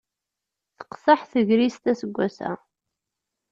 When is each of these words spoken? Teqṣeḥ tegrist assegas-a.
Teqṣeḥ 0.77 1.21
tegrist 1.31 1.83
assegas-a. 1.91 2.51